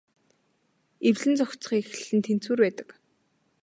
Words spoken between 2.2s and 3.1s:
тэнцвэр байдаг.